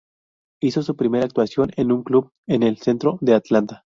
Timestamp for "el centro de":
2.63-3.35